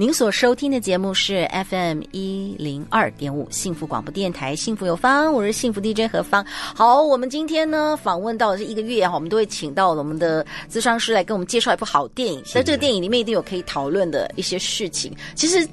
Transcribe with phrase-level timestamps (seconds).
[0.00, 6.42] 您所收听的节目是 FM 一零二点五幸福广播电台，幸福有方，我是幸福 DJ 何芳。
[6.48, 10.42] 好，我们今天呢访问到的是一个月哈，我们都会请到我们的
[10.72, 15.14] 咨商师来跟我们介绍一部好电影，在这个电影里面一定有可以讨论的一些事情。
[15.34, 15.68] 其实。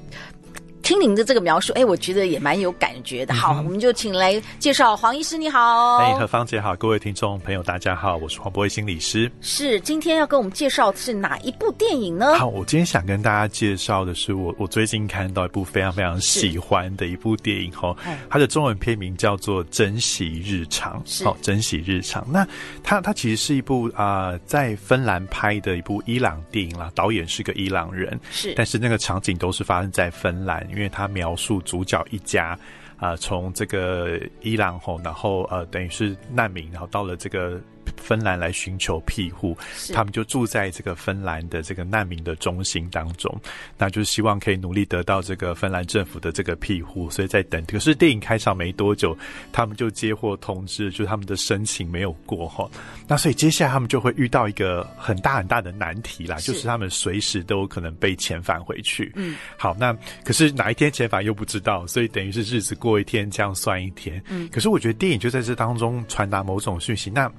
[0.88, 3.34] 听您的这个描述，哎，我觉得也蛮有感觉的。
[3.34, 5.98] 好，嗯、我们就请来介绍黄医师，你好。
[5.98, 9.30] 哎，何芳姐好，各位听众朋友，大家好，我是黄柏惟心理师。
[9.42, 12.38] 是，今天要跟我们介绍的是哪一部电影呢？
[12.38, 17.94] 好，我今天想跟大家介绍的是我我最近看到一部非常非常喜欢的一部电影哦，
[18.30, 21.04] 它的中文片名叫做《珍惜日常》。
[21.22, 22.22] 好，《珍惜日常》。
[22.30, 22.48] 那
[22.82, 30.66] 它它其实是一部啊、呃，在芬兰拍的一部伊朗电影啦，导演是个伊朗人，是，但是那个场景都是发生在芬兰。
[30.78, 32.56] 因为他描述主角一家，
[32.96, 37.60] 啊、从这个伊朗后，然后呃，等于是难民，然后到了这个。
[37.96, 39.56] 芬兰来寻求庇护，
[39.92, 43.34] 他们就住在这个芬兰的这个难民的中心当中，
[43.76, 47.64] 那就是希望可以努力得到这个芬兰政府的这个庇护，所以在等。
[47.66, 49.16] 可是电影开场没多久，
[49.52, 52.68] 他们就接获通知，就是他们的申请没有过哈。
[53.06, 59.12] 那所以接下来他们就会遇到一个很大很大的难题啦，就是他们随时都有可能被遣返回去。
[59.16, 64.22] 嗯，好，那可是哪一天遣返又不知道，所以等于是日子过一天，这样算一天。
[64.28, 67.10] 嗯，可是我觉得电影就在这当中传达某种讯息。
[67.10, 67.30] 那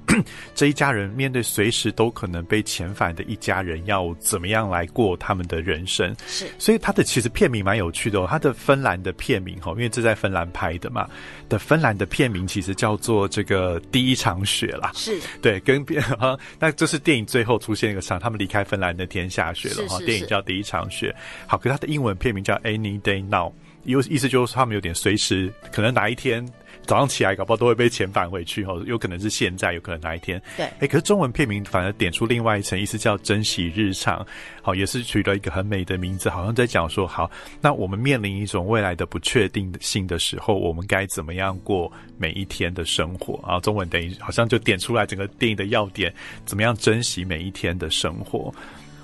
[0.54, 6.14] 这一家人面对随时都可能被遣返的一家人，要怎么样来过他们的人生？
[6.26, 8.26] 是，所以他的其实片名蛮有趣的哦。
[8.28, 11.08] 他的芬兰的片名哈，因为这在芬兰拍的嘛，
[11.50, 14.90] 的芬兰的片名其实叫做这个第一场雪啦。
[14.94, 19.98] 是，对，跟片哈，那这是电影最后出现一个场，他们离开芬兰那天下雪了哈。
[20.06, 21.14] 电影叫第一场雪。
[21.46, 23.52] 好，可是他的英文片名叫 Any Day Now，
[23.84, 26.50] 有意思就是他们有点随时可能哪一天。
[26.86, 28.82] 早上起来，搞不好都会被遣返回去哦。
[28.86, 30.42] 有可能是现在，有可能哪一天。
[30.56, 34.26] 对，哎、欸，可是中文片名反而点出另外一层意思，叫珍惜日常。
[34.62, 43.40] 好，也是取了一个很美的名字，好像在讲说，好，那我们面临一种未来的不确定性的时候，我们该怎么样过每一天的生活？
[43.46, 46.12] 然后中文等于好像就点出来整个电影的要点，
[46.44, 48.52] 怎么样珍惜每一天的生活。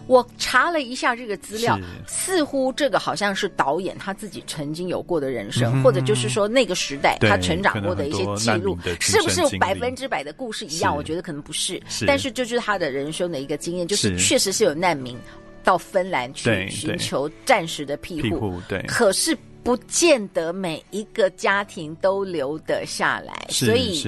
[0.06, 1.76] 我查了一下这个资料，
[2.06, 10.96] 似乎这个好像是导演他自己曾经有过的人生，嗯、或者就是说那个时代他成长过的一些记录，是不是百分之百的故事一样？
[10.96, 15.18] 我觉得可能不是，是，但是这就是他的人生的一个经验，就是确实是有难民
[15.64, 19.36] 到芬兰去寻求暂时的庇护，对，可是
[19.66, 24.02] 不见得每一个家庭都留得下来，所以。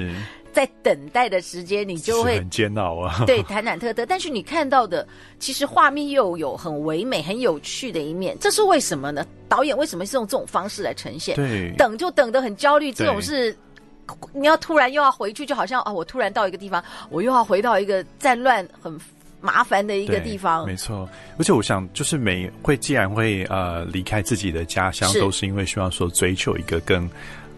[0.51, 3.23] 在等待的时间，你就会很煎熬啊。
[3.27, 4.05] 对，忐忐忑忑。
[4.05, 5.07] 但是你看到的，
[5.39, 8.37] 其实画面又有很唯美、很有趣的一面。
[8.41, 9.25] 这是为什么呢？
[9.49, 11.37] 导演为什么是用这种方式来呈现？
[11.37, 12.91] 对，等就等得很焦虑。
[12.91, 13.57] 这种是
[14.33, 18.99] 你要突然又要回去，就好像啊，我突然到一个地方，我又要回到一个战乱很
[19.41, 20.67] 麻烦的一个地方。
[20.67, 27.09] 没错，而且我想，就是每会既然会呃离开自己的家乡，是都是因为希望说追求一个更。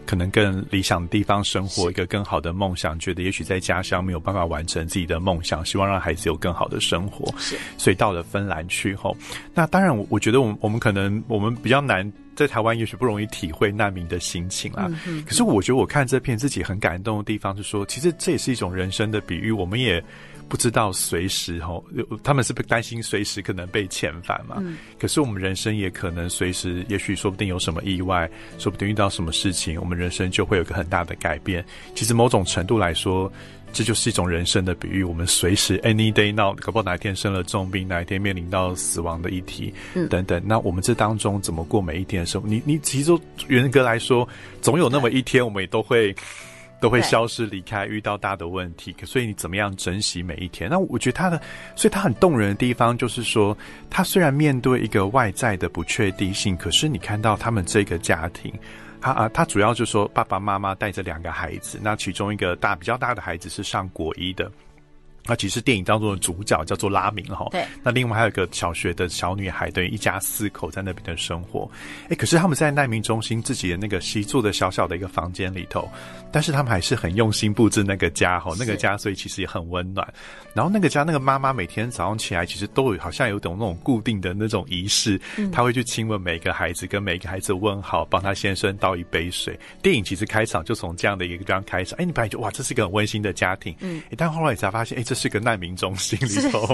[0.03, 9.15] 可能更理想的地方生活，一个更好的梦想，觉得也许在家乡没有办法完成自己的梦想，希望让孩子有更好的生活，是，所以到了芬兰去后，
[9.53, 14.91] 那当然我我觉得我们我们可能我们比较难在台湾，也许不容易体会难民的心情啦。
[15.07, 20.03] 嗯，可是我觉得我看这片自己很感动的地方是说，其实这也是一种人生的比喻，我们也。
[20.51, 21.81] 不知道随时吼，
[22.21, 24.57] 他们是不担心随时可能被遣返嘛？
[24.59, 24.77] 嗯。
[24.99, 28.29] 可是我们人生也可能随时，也许说不定有什么意外，
[28.59, 31.63] 说不定遇到什么事情，我们人生就会有个很大的改变。
[31.95, 33.31] 其实某种程度来说，
[33.71, 35.05] 这就是一种人生的比喻。
[35.05, 40.43] 我们随时 any day now，搞不好哪一天生了重病，哪一天面临到死亡的议题，嗯，等等。
[40.45, 42.49] 那我们这当中怎么过每一天的生活？
[42.49, 44.27] 你你其实严格来说，
[44.61, 46.13] 总有那么一天，我们也都会。
[46.81, 50.69] 都会消失离开，遇到大的问题，所以你怎么样珍惜每一天？
[50.69, 51.39] 那我觉得他的，
[51.75, 53.55] 所以他很动人的地方就是说，
[53.89, 58.51] 他虽然面对一个外在的不确定性，可是你看到他们这个家庭，
[58.99, 64.51] 他啊，他主要就是说爸爸妈妈带着两个孩子，那其中一个大比较大的孩子是上国一的。
[65.25, 67.63] 那其实电影当中的主角叫做拉明哈，对。
[67.83, 71.69] 那另外还有一个小学的小女孩，等于一家四口在那边的生活。
[72.09, 75.87] 哎，可是他们在难民中心自己的那个习作的小小的一个房间里头，
[76.31, 80.11] 但是他们还是很用心布置那个家哈，那个家所以其实也很温暖。
[80.55, 85.21] 然后那个家那个妈妈每天早上起来，其实都有好像有种那种固定的那种仪式，
[85.51, 89.57] 她会去亲吻每个孩子，跟每个孩子问好，帮他先生倒一杯水。
[89.83, 95.03] 电影其实开场就从这样的一个地方开始，哎，你本来就哇，这是一个很温馨的家庭，嗯，但后来你才发现，哎。
[95.11, 96.65] 这是个难民中心里头，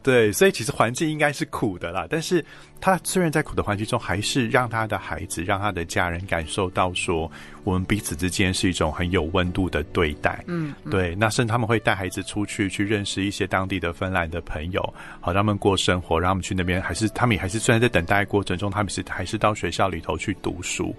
[0.00, 2.06] 对，所以其实环境应该是苦的啦。
[2.08, 2.44] 但是
[2.80, 7.30] 他虽然在苦的环境中，还是让他的孩子、让他的家人感受到说，
[7.64, 10.42] 我们彼此之间是一种很有温度的对待。
[10.46, 11.14] 嗯，对。
[11.14, 14.82] 那甚至他们会带孩子出去去认识一些当地的芬兰的朋友，
[15.20, 20.94] 好让他们过生活，让他们去那边，还是他们也还是虽然在等待过程中，他们是还是到学校里头去读书。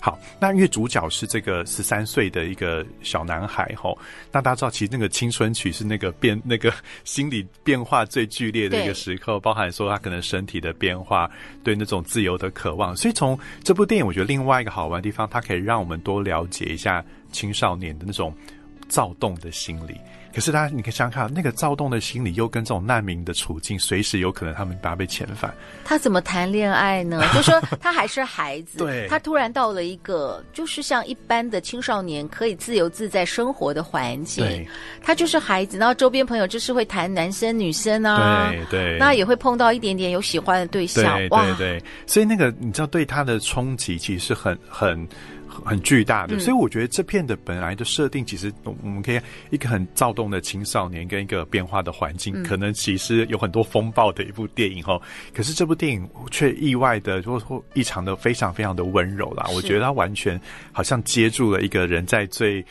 [0.00, 3.98] 好，那因为主角是这个十三岁的一个小男孩，吼，
[4.32, 6.40] 那大家知道，其实那个青春期是那个变。
[6.48, 6.72] 那个
[7.02, 11.25] 心理变化最剧烈的一个时刻，包含说他可能身体的变化，
[11.62, 12.96] 对那种自由的渴望。
[12.96, 18.34] 所以从这部电影，我觉得另外一个好玩的地方，它可以让我们多了解一下青少年的那种
[18.88, 19.96] 躁动的心理。
[20.36, 25.50] 可是他，你可以想想看，那个躁动的心理又跟这种难民的处境，随时有可能他们把他被遣返。
[25.82, 27.22] 他怎么谈恋爱呢？
[27.32, 34.44] 就说他还是孩子，对，他突然到了一个就是像一般的青少年可以自由自在生活的环境。
[34.44, 34.68] 对，
[35.02, 45.08] 他就是孩子，然后周边朋友就是会谈男生女生啊，对对，那也会碰到一点点有喜欢的对象，对对对，所以那个你知道，对他的冲击其实是很很。
[45.64, 49.20] 很巨大的，所以我觉得这片的本来的设定，其实我们可以
[49.50, 55.00] 一个很躁动的青少年跟一个变化的环境，可能其实有很多风暴的一部电影哈。
[55.34, 59.46] 可是这部电影却意外的，或或异常的非常非常的温柔啦。
[59.54, 60.40] 我觉得它完全
[60.72, 62.64] 好像接住了一个人在最。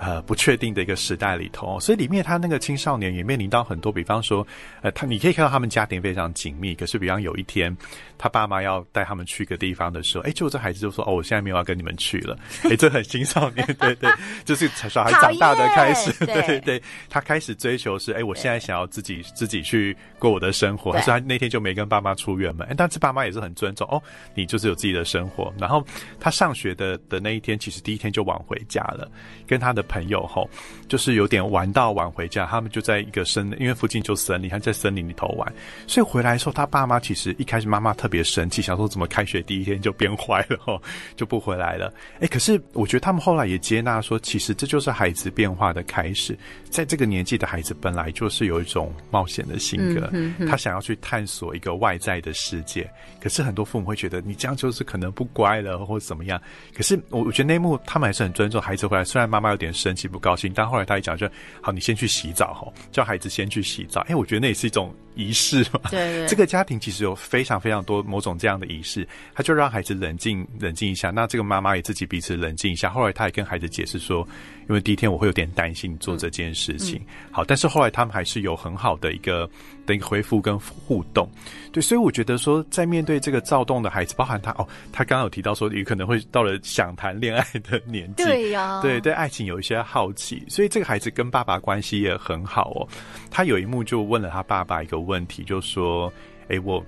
[0.00, 4.46] 呃，不确定的一个时代里头，所以里面他那个青少年也面临到很多，比方说，
[4.80, 7.76] 呃，他你可以看到他们家庭非常紧密，可是比方有一天，
[8.16, 12.38] 他爸妈要带他们去一个地方的时候，哎，就这孩子就说，哦，我现在没有要跟你们去了，
[12.70, 14.08] 哎，这很青少年，对对，
[14.44, 16.38] 就是小孩长大的开始，对。
[16.46, 24.00] 对对，他开始追求是，哎，我现在想要自己自己去过我的生活，所以他那天就没跟爸妈出远门，哎，但是爸妈也是很尊重，哦，
[24.34, 25.84] 你就是有自己的生活，然后
[26.20, 29.10] 他上学的的那一天，其实第一天就晚回家了，
[29.44, 29.82] 跟他的。
[29.88, 30.48] 朋友吼，
[30.86, 35.52] 就是有点玩到晚回家，他们就在一个森，因为附近就森林，他在森林里头玩，
[35.86, 40.80] 所以回来的时候，他爸妈其实一开始妈妈特别生气，想说怎么开学第一天就变坏了吼，
[41.16, 41.92] 就不回来了。
[42.20, 46.38] 哎，可是我觉得他们后来也接纳说，其实这就是孩子变化的开始，
[46.68, 50.10] 在这个年纪的孩子本来就是有一种冒险的性格，
[50.46, 52.88] 他想要去探索一个外在的世界。
[53.20, 56.40] 可是很多父母会觉得你这样就是可能不乖了，或者怎么样。
[56.74, 59.72] 可是我我觉得内幕他们还是很尊重孩子回来，虽然妈妈有点。
[59.78, 61.28] 生气不高兴，但后来他一讲就
[61.62, 64.00] 好，你先去洗澡哈，叫孩子先去洗澡。
[64.08, 65.80] 哎，我觉得那也是一种仪式嘛。
[65.90, 71.10] 对，对，这个家庭其实有非常非常多某种这样的仪式，他就让孩子冷静冷静一下。
[71.10, 72.90] 那这个妈妈也自己彼此冷静一下。
[72.90, 74.26] 后来他也跟孩子解释说，
[74.68, 76.96] 因为第一天我会有点担心做这件事情。
[76.96, 79.48] 嗯嗯、好，但是后来他们还是有很好的一个
[79.86, 81.28] 的一个回复跟互动。
[81.72, 88.24] 对，所以我觉得说，在面对这个躁动的孩子，包含他哦，他刚刚有提到说，有可能会到了想谈恋爱的年纪。
[88.24, 92.88] 对呀、啊，对对，爱情有一些好奇，所以这个孩子跟爸爸关系也很好哦。
[93.30, 96.12] 他有一幕就问了他爸爸一个问题，就说
[96.48, 96.84] ：“哎，我。”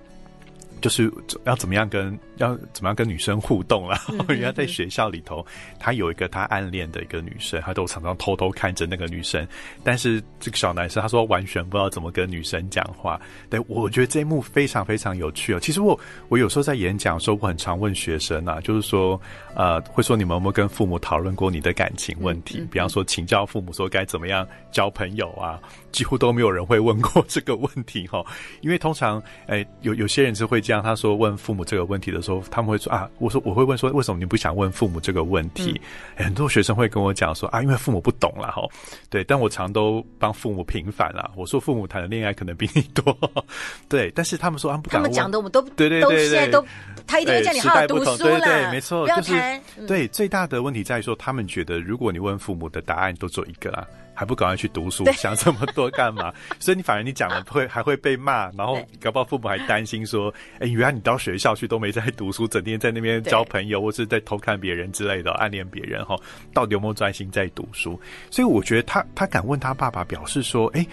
[0.81, 1.13] 就是
[1.45, 4.01] 要怎么样跟要怎么样跟女生互动啦。
[4.29, 5.45] 人家在学校里头，
[5.79, 9.47] 他有一个他暗恋的一个女生，他都常常偷偷看着那个女生。
[9.85, 13.21] 但是这个小男生他说完全不知道怎么跟女生讲话。
[13.51, 15.61] 对，我觉得这一幕非常非常有趣哦。
[15.61, 15.99] 其实我
[16.29, 19.21] 我有时候在演讲的时候，我很常问学生啊，就是说
[19.55, 22.67] 呃，会说你们有没有跟父母讨论过你的感情问题？
[22.71, 25.61] 比方说请教父母说该怎么样 交朋友啊，
[25.93, 28.25] 几乎都没有人会问过这个问题哈。
[28.61, 30.61] 因为通常哎，有有些人是会。
[30.71, 35.81] 当他说问父母这个问题的时候，他们会说啊，我说我会问说，为什么你不想问父母这个问题？
[36.17, 38.63] 嗯、很多学生会跟我讲说啊，因为父母不懂了哈。
[39.09, 41.31] 对，但我常都帮父母平反了。
[41.37, 43.17] 我说父母谈的恋爱可能比你多，
[43.89, 45.11] 对，但是他们说他们不敢问。
[45.11, 46.63] 他们讲的我们都对对对对，
[47.11, 48.39] 他一定会叫你好好读书了。
[48.39, 49.35] 对，对，没错，就是、
[49.77, 53.87] 嗯、对最大的问题在于说，他们觉得如果你问父母的答案都做一个啊。
[54.13, 56.31] 还不赶快去读书，想这么多干嘛？
[56.61, 66.15] 所以你反而你讲了会还会被骂，然后搞不好父母还担心说，哎，原来你到学校去都没在读书，整天在那边交朋友，或是在偷看别人之类的，暗恋别人哈，
[66.53, 67.99] 到底有没有专心在读书？
[68.31, 70.87] 所以我觉得他他敢问他爸爸，表示说，哎，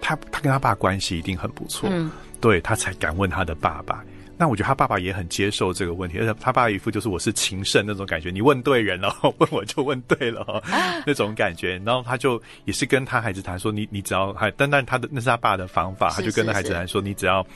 [0.00, 4.02] 他他跟他爸关系一定很不错，嗯，对他才敢问他的爸爸。
[4.42, 10.60] 那我觉得他爸爸也很接受这个问题，而且他爸爸一副就是我是情圣那种感觉，你问对人了， 问我就问对了，
[11.06, 11.80] 那种感觉。
[11.86, 17.46] 然后他就也是跟他孩子谈说，你你只要还，但但他的那是他爸的方法，他就跟他孩子谈说，你只要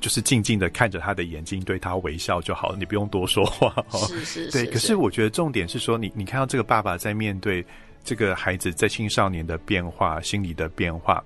[0.00, 3.74] 就是静静的看着他的眼睛，对他微笑就好了，你不用多说话。
[4.06, 4.52] 是是是。
[4.52, 7.64] 对，可是我觉得重点是说，你你看到这个爸爸在面对
[8.04, 11.24] 这个孩子在青少年的变化、心理的变化。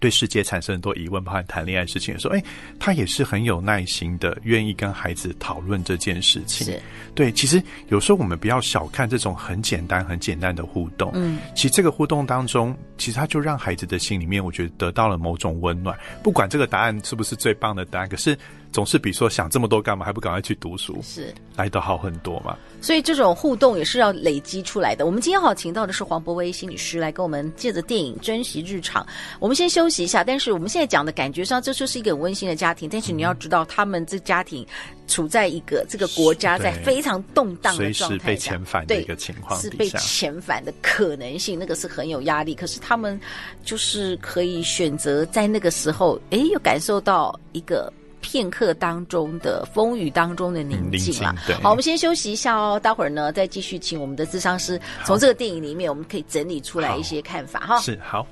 [0.00, 2.42] 对世界产生很多疑问，包含谈恋爱事情的时候，哎，
[2.78, 6.66] 他也是很有耐心的，愿意跟孩子讨论这件事情。
[6.66, 6.80] 是
[7.14, 11.10] 对，其实有时候我们不要小看这种很简单、很简单的互动。
[11.14, 15.98] 嗯，其实这个互动当中，其实他就让孩子的心里面，我觉得得到了某种温暖。
[16.22, 18.38] 不管这个答案是不是最棒的答案，可是。
[18.70, 22.56] 总是比说想这么多干嘛，还不赶快去读书，是来得好很多嘛。
[22.80, 25.04] 所以这种互动也是要累积出来的。
[25.06, 29.04] 我们今天好请到的是黄博威心理师来跟我们借着电影珍惜日常。
[29.40, 32.88] 我们先休息一下，但是我们现在讲的感觉上，这就是一个很温馨的家庭。
[32.88, 34.64] 但是你要知道，他们这家庭
[35.08, 42.54] 处在一个这个国家在非常动荡的状态下，随时被遣返的一个情况，是被遣返的可能性，那个是很有压力。
[42.54, 43.18] 可是他们
[43.64, 47.92] 就是可以选择在那个时候，哎，又感受到一个。
[48.30, 51.34] 片刻当中的风雨当中的宁静了。
[51.62, 57.80] 好，我们先休息一下哦，待会儿呢再继续请我们的智商师从这个电影里面，我们可以整理出来一些看法哈。
[57.80, 58.26] 是好。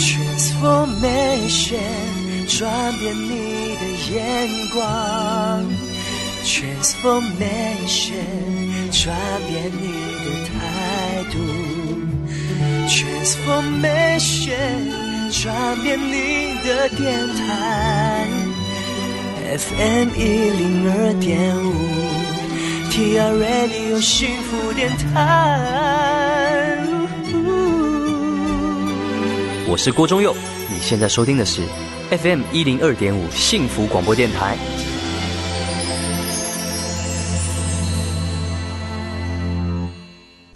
[0.00, 1.76] Transformation，
[2.58, 4.80] 转变你的眼光。
[6.42, 8.14] Transformation，
[8.90, 9.14] 转
[9.46, 9.92] 变你
[10.24, 10.48] 的态
[11.30, 11.36] 度。
[12.88, 15.09] Transformation。
[15.30, 18.26] 转变你的电台
[19.56, 21.72] ，FM 一零二点五
[22.90, 26.78] ，TR Radio 幸福电台。
[29.68, 30.34] 我是郭忠佑，
[30.68, 31.62] 你现在收听的是
[32.10, 34.58] FM 一零二点五幸福广播电台。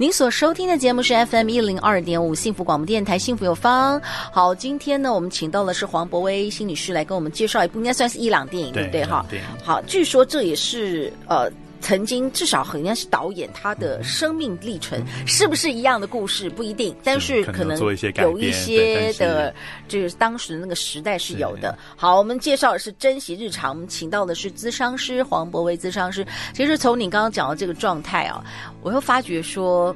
[0.04, 3.99] 您所收听的节目是 FM 一零二点五幸福广播电台，幸福有方。
[4.04, 9.02] 好，今天呢，我们请到的是黄博威新女士来跟我们介绍一部应该算是伊朗电影，对不对？
[9.02, 9.25] 哈，
[9.64, 11.50] 好，据说这也是呃。
[11.85, 19.55] 曾经至少应该是导演他的生命历程，嗯、是不是一样的故事不一定，但是可能有一些的，
[19.87, 21.79] 就是当时的那个时代是有的。
[21.95, 26.26] 好，我们介绍的是珍惜日常，我们请到的是咨商师黄博威咨商师。
[26.55, 28.43] 其实从你刚刚讲的这个状态啊，
[28.81, 29.95] 我又发觉说。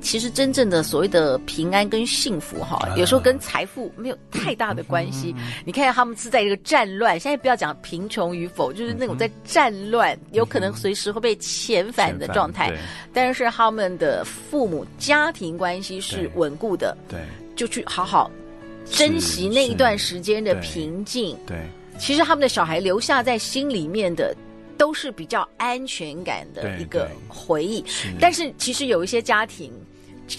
[0.00, 5.34] 其实真正的所谓的平安跟幸福哈，有时候跟财富没有太大的关系。
[5.64, 12.74] 你看他们是在一个战乱，现在不要讲贫穷与否，就是那种在战乱，有可能随时会被遣返的状态。
[13.12, 17.20] 但是他们的父母家庭关系是稳固的，对，
[17.54, 18.30] 就去好好
[18.86, 21.36] 珍惜那一段时间的平静。
[21.46, 21.58] 对，
[21.98, 24.34] 其实他们的小孩留下在心里面的
[24.78, 27.84] 都是比较安全感的一个回忆。
[28.18, 29.70] 但是其实有一些家庭。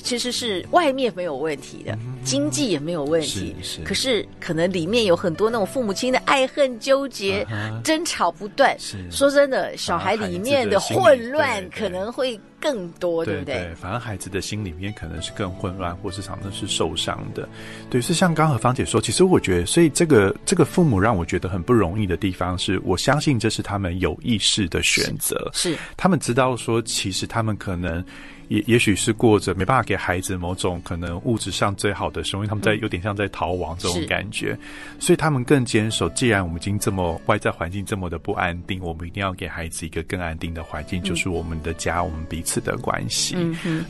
[0.04, 8.78] 其实是外面没有问题的，嗯、经济也没有问题，是是，可是可能里面有很多那种父母亲的爱恨纠结、啊、争吵不断。
[8.80, 13.56] 是说真的，小孩里面的混乱可能会更多，对，不对？
[13.56, 17.48] 对，反而孩子的心里面可能是更混乱，或是常常是受伤的。
[17.90, 28.04] 对，是像刚和芳姐说，其实我觉得，所以这个这个父母让我觉得很不容易的地方是，我相信这是他们有意识的选择，是，是他们知道说，其实他们可能。
[28.52, 34.58] 也也许是过着没办法给孩子某种可能物质上最好的生活，因为他们在有点像在逃亡这种感觉，
[35.00, 36.10] 所以他们更坚守。
[36.10, 43.38] 既然我们已经这么外在环境这么的不安定，我们一定要给孩子一个更安定的环境，就是我们的家，我们彼此的关系。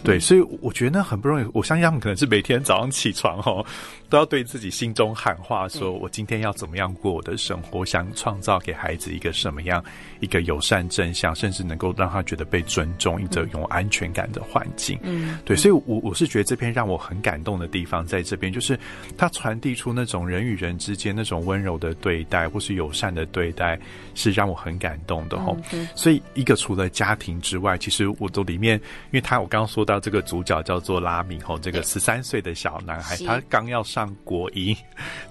[0.04, 1.50] 对，所以我觉得那很不容易。
[1.54, 3.66] 我相信他们可能是每天早上起床哦，
[4.10, 9.84] 都要对自己心中喊话，说我今天要怎么样过我的生活，想创造给孩子一个什么样
[10.20, 18.78] 一个友善正向，甚至能够让他觉得被尊重，一种有安全感的环境，嗯，对，所以我，我我是觉得这篇让我很感动的地方在这边，就是
[19.18, 23.80] 它传递出那种人与人之间那种温柔的对待，或是友善的对待，
[24.14, 25.58] 是让我很感动的吼。
[25.72, 34.76] 嗯，所以，一个除了家庭之外，其实我都里面，因为他我刚刚说到这个主角叫做拉米吼，这个十三岁的小男孩，他刚要上国一，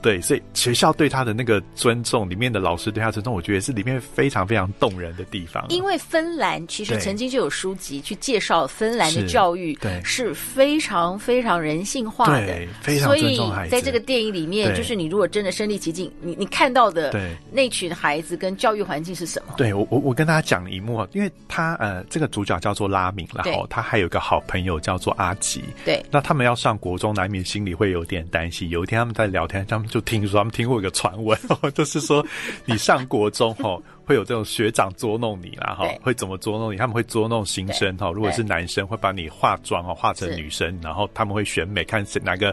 [0.01, 5.67] 对，所以学校对他的那个尊重，里面的老师对他尊重，我觉得是里面非常非常动人的地方。
[5.69, 9.75] 因为芬兰其实曾经就有书籍去介绍芬兰的教育。
[9.75, 12.47] 对，是非常非常人性化的。
[12.47, 13.71] 对非常尊重孩子。
[13.71, 19.55] 所以在这个电影里面，就是你如果真的身临其境，你你看到的对那群孩子跟教育环境是什么？
[19.57, 25.63] 对我我我跟大家讲一幕啊，因为他呃这个主角叫做拉明，然后他还有一个好朋友叫做阿吉。
[25.85, 28.69] 对，那他们要上国中，难免心里会有点担心。
[28.71, 31.39] 有一天他们在聊天，他们就听说他们听过一个传闻，
[31.75, 32.25] 就是说
[32.65, 33.83] 你上国中后。
[34.11, 36.77] 会有这种学长捉弄你啦，哈，会怎么捉弄你？
[36.77, 38.11] 他们会捉弄新生哈。
[38.11, 42.53] 如果是男生，会把你化妆哦，化成女生，然后他们会选美，看哪个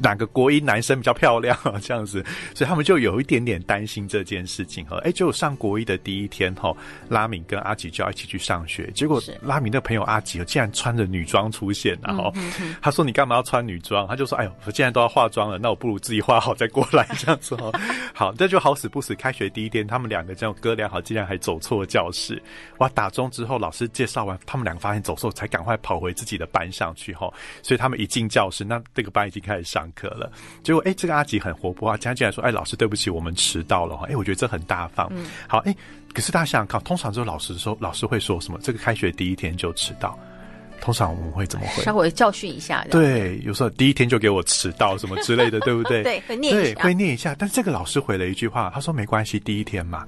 [0.00, 1.54] 哪个国一男生比较漂亮
[1.84, 2.24] 这样子。
[2.54, 4.96] 所以他们就有一点点担心这件事情哈。
[5.04, 6.74] 哎，就上国一的第一天哈，
[7.10, 12.32] 拉敏跟阿吉就要一起去上学，结果拉敏的朋友阿吉竟然穿着女装出现，然后
[12.80, 17.70] 他说：“你干嘛要穿女装？”他就说：“哎呦，我既然都要化妆了，那我不如自己化好再过来这样子哦。”
[18.14, 20.53] 好，这就好死不死，开学第一天，他们两个这样。
[20.60, 22.42] 哥俩好，竟然还走错教室！
[22.78, 27.32] 哇，打钟之后，老师介绍完，他们两个发现走错，才赶快跑回自己的班上去哈。
[27.62, 30.30] 所以他们一进教室，那这个班已经开始上课了。
[30.62, 35.08] 结果，哎、欸，这个阿吉很活泼啊，他竟然说：“哎、欸，老师，对不起，我们迟到了。”哈，哎，我觉得这很大方。
[35.10, 35.76] 嗯，好，哎、欸，
[36.12, 38.58] 可是大家想想看，通常这个老师说，老师会说什么？
[38.62, 40.18] 这个开学第一天就迟到。
[40.80, 41.82] 通常我们会怎么会？
[41.82, 42.84] 稍微教训一下。
[42.90, 46.02] 对，有时候第一天就给我迟到什么之类的，对不对？
[46.04, 46.74] 对，会念一下。
[46.74, 47.34] 对，会念一下。
[47.38, 50.04] 但是这个老师回了一句话，他说：“没关系，第一天嘛。”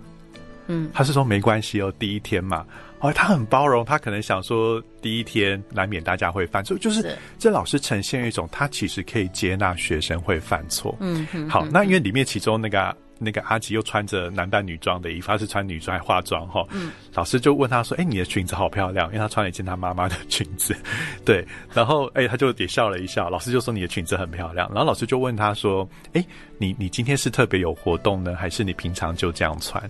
[0.67, 2.65] 嗯，他是说没关系哦，第一天嘛，
[3.01, 10.97] 哦，他很包容，他可能想说第一天难免大家会犯错，就是，这老师呈现一种他其实可以接纳学生会犯错。
[11.01, 12.97] 嗯，好，那因为里面其中那个。
[13.19, 16.67] 那个阿吉又穿着男扮女装的衣服，他是穿女装还化妆哈。
[16.71, 20.77] 嗯，老师就问他说：“哎、欸，你的裙子好漂亮。”因为他穿了一件他妈妈的裙子，
[21.25, 21.47] 对。
[21.73, 23.31] 然后哎、欸，他就也笑了一笑。
[23.31, 26.27] 老师就说：“你的裙子很漂亮。”然后老师就问他说：“哎、欸，
[26.59, 29.83] 你你今天是特别有活动呢，还是你平常就这样穿？”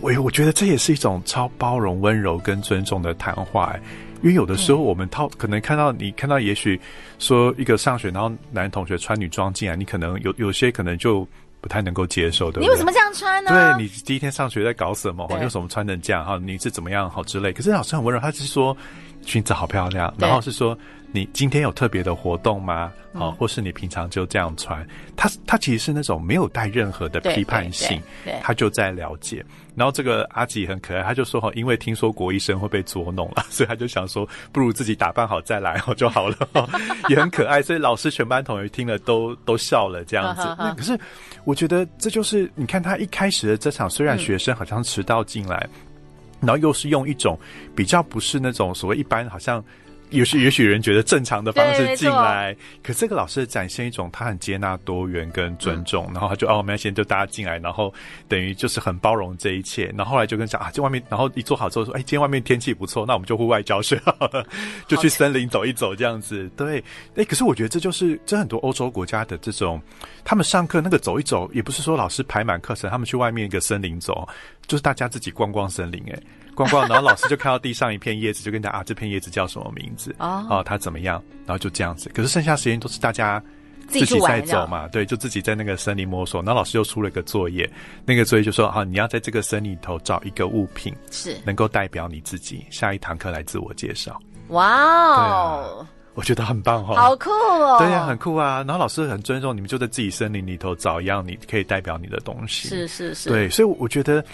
[0.00, 3.74] 我我觉得这也是一种超包容、温柔跟尊重的谈话。
[4.22, 6.80] 因为有的时候我们套可能看到你看到，也许
[7.18, 11.26] 说一个上学，然后男同学穿女装进来，你可能有有些可能就。
[11.60, 12.64] 不太能够接受，对不对？
[12.64, 13.50] 你为什么这样穿呢？
[13.76, 15.26] 对，你第一天上学在搞什么？
[15.30, 16.24] 你为什么穿成这样？
[16.24, 17.10] 哈，你是怎么样？
[17.10, 17.52] 好之类。
[17.52, 18.76] 可是老师很温柔，他是说
[19.24, 20.76] 裙子好漂亮，然后是说
[21.10, 22.92] 你今天有特别的活动吗？
[23.14, 24.86] 好，或是你平常就这样穿？
[25.16, 28.00] 他他其实是那种没有带任何的批判性，
[28.42, 29.44] 他就在了解。
[29.74, 36.36] 然后这个阿吉很可爱，他就说哈，因为听说国医生会被捉弄了， 所以他就想说，不如自己打扮好再来哦就好了，
[37.08, 37.62] 也很可爱。
[37.62, 40.42] 所以老师全班同学听了都都笑了这样子。
[40.58, 40.98] 那可是
[41.44, 45.66] 我觉得这就是你看他一开始的这场，虽然学生好像迟到进来，
[46.40, 47.38] 然后又是用一种
[47.74, 49.64] 比较不是那种所谓一般好像。
[50.10, 57.92] 也许也许人觉得正常的方式进来，可这个老师展现一种他很接纳多元跟尊重，嗯、然后他就哦，我们要先就大家进来，然后
[58.28, 64.46] 等于就是很包容这一切，然后后来就跟讲啊，这外面，然后一做好之后说，哎，今天外面天气不错，那我们就户外教学好了，
[64.88, 66.48] 就去森林走一走这样子。
[66.56, 66.82] 对，
[67.14, 69.80] 哎，可是我觉得这就是这很多欧洲国家的这种，
[70.24, 74.26] 他们上课那个走一走，也不是说老师排满课程，他们去外面一个森林走，
[74.68, 76.22] 就是大家自己逛逛森林，哎。
[76.54, 80.12] 逛逛，然后老师就看到地上一片叶子，就跟他啊，这片叶子叫什么名字？
[80.18, 81.22] 哦，哦，他怎么样？
[81.46, 82.10] 然后就这样子。
[82.12, 83.40] 可是剩下时间都是大家
[83.86, 86.42] 自己在走嘛，对，就自己在那个森林摸索。
[86.42, 87.70] 然后老师又出了一个作业，
[88.04, 92.66] 那个作业就说：啊，你要在这个森林里头找一个物品，是能够代表你自己。
[92.70, 94.20] 下一堂课来自我介绍。
[94.48, 98.64] 哇哦，啊，我觉得很棒哦，好酷哦，对呀，啊，很酷啊。
[98.66, 102.68] 然后老师很尊重你们，就在自己森林里头找一样你可以代表你的东西。
[102.68, 104.24] 是是是，对，所以我觉得。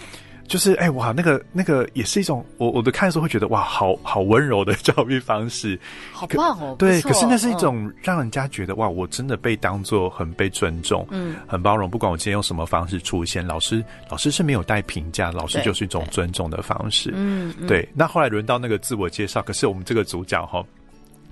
[0.47, 5.79] 就是哎、欸、哇，那个那个也是一种我我的看的时候会觉得哇，好好温柔的 教育方式，
[6.11, 6.75] 好棒哦。
[6.77, 11.89] 对，可是那是一种让人家觉得哇，我真的被当做很被尊重，嗯，很包容。
[11.89, 17.11] 不管我今天用什么方式出现，老师老师是没有带评价，老师就是一种尊重的方式。
[17.15, 17.87] 嗯，对。
[17.93, 20.63] 那后来轮到那个自我介绍，可是我们这个主角哈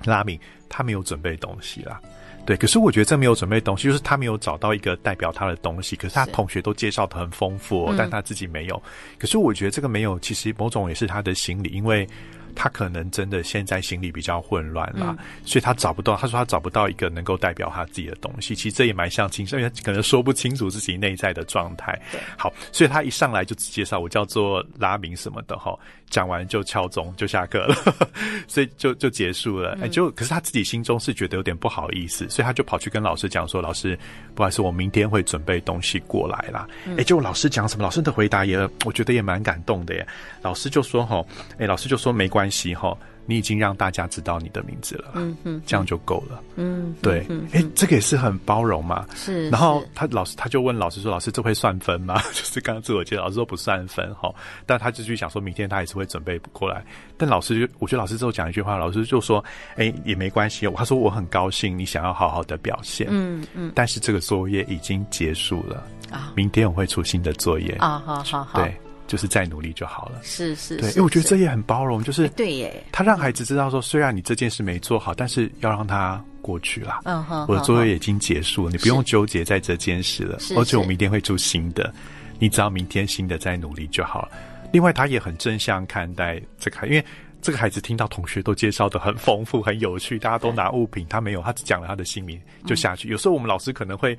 [0.05, 2.01] 拉米他没有准备东西啦。
[2.45, 5.95] 对，可是我觉得这没有准备东西，就是他没有找到一个代表他的东西。
[5.95, 8.81] 可是他同学都介绍的很丰富，哦，但他自己没有。
[9.17, 12.07] 可是我觉得这个没有，其实某种也是他的心理，因为。
[12.55, 16.15] 他可能真的现在心里比较混乱啦，嗯、所以他找不到。
[16.15, 18.55] 他说他找不到一个能够代表他自己的东西。
[18.55, 21.99] 其实这也蛮像青少年，因为可能说不清楚自己内在的状态。
[22.11, 25.77] 对，好，所以他一上来就只介绍我叫做拉明什么的哈，
[26.09, 27.75] 讲完就敲钟就下课了，
[28.47, 29.71] 所以就就结束了。
[29.81, 33.97] 哎、嗯，就可是他自己心中是觉得有点不好意思，所以他就跑去跟老师讲说：“老师，
[34.35, 36.67] 不好意思，我明天会准备东西过来啦。
[36.85, 40.07] 嗯”哎，就老师讲什么，老师的回答也我觉得也蛮感动的耶。
[40.41, 41.23] 老师就说：“哈，
[41.57, 49.49] 哎，老师就说没关系。”关系哈，你已经让大家知道你的名字了，嗯嗯，这样就够了，嗯，对，哎，这个也是很包容嘛，是。
[49.49, 54.29] 然后他老师他就问老师说：“老师，这会算分吗？” 就是刚刚自我介绍，老师说不算分哈，
[54.65, 56.83] 但他就去想说明天他也是会准备过来。
[57.17, 59.41] 但老师就我觉得老师之后讲一句话，老师就说
[59.77, 68.75] ：“哎，也没关系。”他说：“我很高兴你想要好好的表现，嗯嗯，但是这个作业已经结束了啊，明天我会出新的作业啊，好好好，对。”
[69.13, 72.83] 就是再努力就好了，是是，对，因为我觉得这也很包容，就是对耶。
[72.91, 77.01] 他让孩子知道说，虽然你这件事没做好，但是要让他过去了。
[77.05, 80.39] 嗯哼，我的作业已经结束了，你不用纠结在这件事了。
[80.57, 81.93] 而且我们一定会出新的，
[82.39, 84.31] 你只要明天新的再努力就好了。
[84.71, 87.05] 另外，他也很正向看待这个，因为。
[87.43, 93.09] 这个孩子听到同学都介绍的很丰富、很有趣，大家都拿物品，他没有，他只讲了他的姓名就下去。
[93.09, 94.17] 有时候我们老师可能会，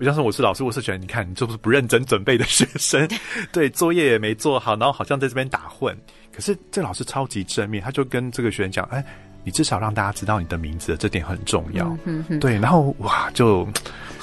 [0.00, 3.08] 像是我是老师，我是觉得你看你这不是不认真准备的学生，
[3.52, 5.96] 对，作业也没做好，然后好像在这边打混。
[6.32, 9.02] 可是这老师超级正面，他就跟这个学生讲，哎。
[9.44, 11.86] 你至少让大家知道你的名字，这点很重要。
[12.04, 13.64] 嗯哼哼，对，然后哇，就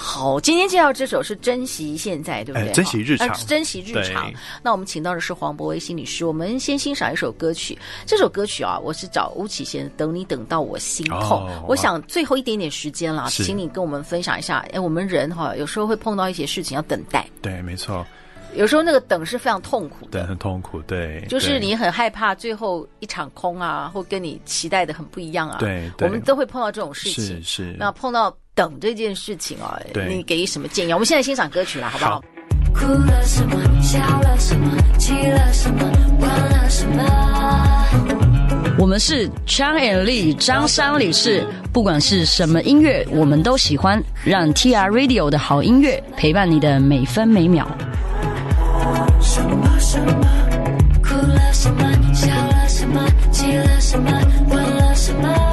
[0.03, 0.39] 好。
[0.39, 2.71] 今天介绍这首是珍惜现在，对不对？
[2.73, 4.31] 珍惜日常，呃、珍惜日常。
[4.61, 6.25] 那我们请到的是黄博威心理师。
[6.25, 7.77] 我们先欣赏一首歌曲。
[8.05, 11.21] 这首歌曲啊，我是找巫启贤，等你等到我心痛。
[11.21, 14.59] 哦、我想最后一点点时间了，请你跟我们分享一下。
[14.73, 17.25] 哎，我们人哈，有时候会碰到一些事情要等待。
[17.41, 18.05] 对，没错。
[18.55, 27.75] 有时候那个等是非常痛苦的，对，很痛苦，对，就是你很害怕最后一场空啊，或跟你期待的很不一样啊，对，我们都会碰到这种事情，是是。
[27.79, 30.93] 那碰到等这件事情啊，你给什么建议？
[30.93, 32.23] 我们现在欣赏歌曲了，好不好？
[32.73, 33.55] 哭了什么？
[33.81, 34.77] 笑了什么？
[34.99, 35.83] 气了什么？
[36.19, 37.03] 忘了什么？
[38.77, 47.67] 我们是张 and Lee 张商理事，不管是什么音乐，我们都喜欢，让 TR Radio 的好音乐陪伴你的每分每秒。
[49.21, 50.27] 什么什么？
[51.01, 51.83] 哭了什么？
[52.13, 53.03] 笑了什么？
[53.31, 54.11] 气了什么？
[54.49, 55.52] 忘了什么？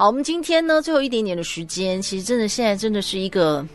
[0.00, 3.66] 好，我们今天呢，最后一点点的时间，其实真的现在真的是一个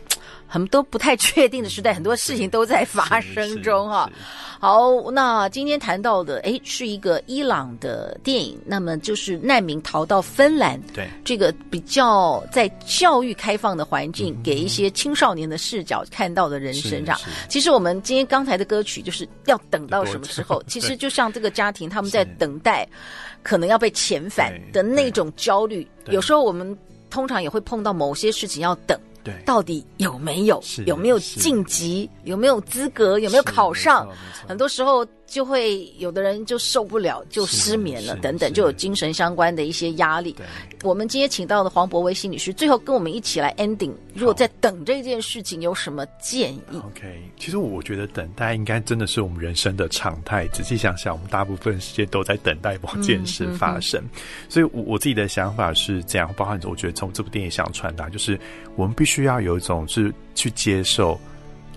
[0.54, 4.08] 很多不太确定的时代，很多事情都在发生中哈。
[4.60, 17.18] 好，那今天谈到的，诶，是一个伊朗的电影，那么就是难民逃到芬兰，对，这个比较在教育开放的环境，给一些青少年的视角看到的人生上。
[17.48, 20.62] 其实我们今天刚才的歌曲就是要等到什么时候？
[20.68, 22.88] 其实就像这个家庭，他们在等待
[23.42, 25.84] 可能要被遣返的那种焦虑。
[26.10, 26.78] 有时候我们
[27.10, 28.96] 通常也会碰到某些事情要等。
[29.24, 30.62] 对，到底有没有？
[30.86, 32.08] 有没有晋级？
[32.24, 33.18] 有没有资格？
[33.18, 34.06] 有没有考上？
[34.46, 35.04] 很多时候。
[35.26, 40.36] 就会有的人就受不了，就失眠了，等等，就有精神相关的一些压力。
[40.82, 43.92] 我们今天请到的黄博威心理师，最后跟我们一起来 ending。
[44.14, 50.46] 如果在等这件事情，有什么建议？OK，其实我觉得等待应该真的是我们人生的常态。
[50.48, 54.00] 仔细想想，我们大部分时间都在等待某件事发生。
[54.02, 58.38] 嗯、所以，我我自己的想法是这样，包含我觉得从这部电影想传达，就是
[58.76, 61.18] 我们必须要有一种是去接受。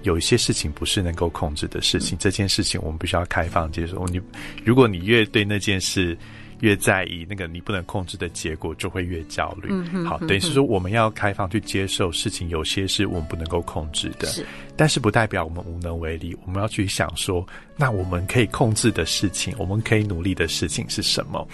[0.03, 4.05] 有一些事情不是能够控制的事情，嗯、这件事情我们必须要开放接受。
[4.07, 4.21] 你，
[4.63, 6.17] 如果你越对那件事
[6.59, 9.69] 越在意，那个你不能控制的结果就会越焦虑。
[10.05, 16.35] 好，等于是说我们要开放去接受事情，有些是我们不能够控制的，是，但是不代表我们无能为力。
[16.45, 21.47] 我们要去想说，那我们可以控制的事情，我们可以努力的事情是什么？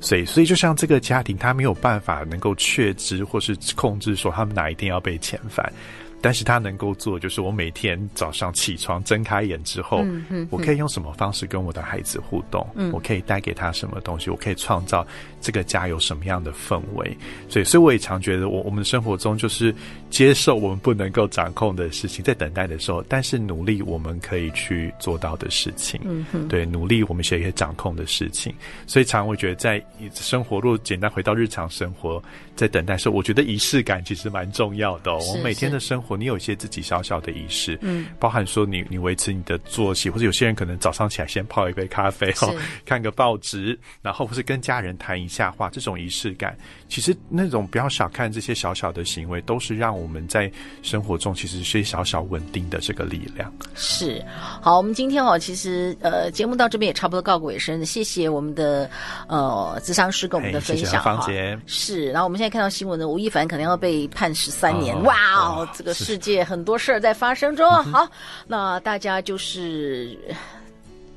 [0.00, 5.72] 所以，所以就像这个家庭，他没有办法能够确知或是控制说他们哪一天要被遣返。
[6.20, 12.66] 但是他能够做，就是我每天早上起床睁开眼之后，嗯嗯嗯、我可以用什么方式跟我的孩子互动？
[12.74, 14.28] 嗯、我可以带给他什么东西？
[14.30, 15.06] 我可以创造
[15.40, 17.16] 这个家有什么样的氛围？
[17.48, 19.72] 所以，所以我也常觉得我，我我们生活中就是
[20.10, 26.00] 接受我们不能够掌控的事情，在等待的时候，但是努力我们可以去做到的事情。
[26.48, 28.52] 对，努力我们可以掌控的事情。
[28.88, 29.80] 所以，常常会觉得在
[30.14, 32.22] 生活，如果简单回到日常生活，
[32.56, 35.18] 在等待的时候，我觉得仪式感其实蛮重要的哦。
[35.28, 36.07] 我们每天的生活。
[36.16, 46.56] 你有一些自己小小的仪式，嗯，包含说你你维持你的作息，或者有些人可能早上起来先泡一杯咖啡，哦，看个报纸，然后或是跟家人谈一下话，这种仪式感，
[46.88, 50.50] 其实那种不要小看这些小小的行为，都是让我们在
[50.82, 53.52] 生活中其实是小小稳定的这个力量。
[53.74, 54.24] 是，
[54.62, 58.88] 好，我们今天哦，其实呃，节目到这边也差不多告个尾声，谢谢我们的
[59.28, 61.58] 呃智商师跟我们的分享，芳姐。
[61.66, 65.94] 是，然后我们现在看到新闻呢，吴亦凡可能要被判十三年，哦，哇哦，这个。
[66.04, 68.06] 世界很多事儿在发生中，好，
[68.46, 70.16] 那大家就是